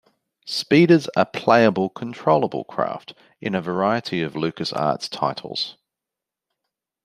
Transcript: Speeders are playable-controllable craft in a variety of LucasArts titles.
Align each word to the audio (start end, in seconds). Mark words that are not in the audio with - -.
Speeders 0.47 1.07
are 1.15 1.27
playable-controllable 1.27 2.63
craft 2.63 3.13
in 3.39 3.53
a 3.53 3.61
variety 3.61 4.23
of 4.23 4.33
LucasArts 4.33 5.07
titles. 5.11 5.77